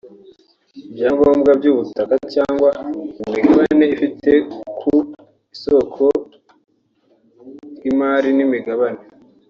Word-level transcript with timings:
ibyangombwa 0.87 1.51
by’ubutaka 1.59 2.15
cyangwa 2.33 2.69
imigabane 3.21 3.85
afite 3.95 4.31
ku 4.79 4.93
isoko 5.55 6.03
ry’imari 7.75 8.29
n’imigabane 8.37 9.01